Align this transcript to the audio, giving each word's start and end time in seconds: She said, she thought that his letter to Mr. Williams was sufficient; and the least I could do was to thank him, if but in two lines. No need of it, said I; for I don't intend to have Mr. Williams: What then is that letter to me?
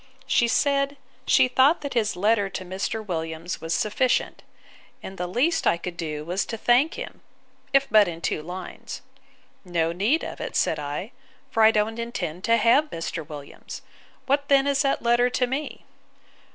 She 0.25 0.47
said, 0.47 0.97
she 1.27 1.47
thought 1.47 1.81
that 1.81 1.93
his 1.93 2.15
letter 2.15 2.49
to 2.49 2.65
Mr. 2.65 3.05
Williams 3.05 3.61
was 3.61 3.71
sufficient; 3.75 4.41
and 5.03 5.15
the 5.19 5.27
least 5.27 5.67
I 5.67 5.77
could 5.77 5.95
do 5.95 6.25
was 6.25 6.43
to 6.47 6.57
thank 6.57 6.95
him, 6.95 7.21
if 7.71 7.85
but 7.87 8.07
in 8.07 8.19
two 8.19 8.41
lines. 8.41 9.03
No 9.63 9.91
need 9.91 10.23
of 10.23 10.41
it, 10.41 10.55
said 10.55 10.79
I; 10.79 11.11
for 11.51 11.61
I 11.61 11.69
don't 11.69 11.99
intend 11.99 12.43
to 12.45 12.57
have 12.57 12.85
Mr. 12.89 13.23
Williams: 13.29 13.83
What 14.25 14.47
then 14.49 14.65
is 14.65 14.81
that 14.81 15.03
letter 15.03 15.29
to 15.29 15.45
me? 15.45 15.85